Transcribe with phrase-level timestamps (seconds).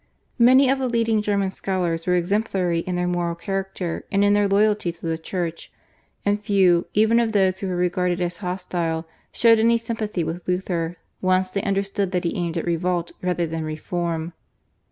[0.39, 4.47] Many of the leading German scholars were exemplary in their moral character and in their
[4.47, 5.71] loyalty to the Church,
[6.25, 10.97] and few, even of those who were regarded as hostile, showed any sympathy with Luther
[11.21, 14.33] once they understood that he aimed at revolt rather than reform.